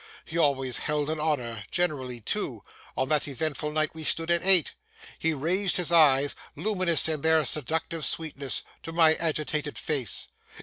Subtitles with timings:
[0.25, 2.63] He always held an honour—generally two.
[2.97, 4.73] On that eventful night we stood at eight.
[5.19, 10.29] He raised his eyes (luminous in their seductive sweetness) to my agitated face.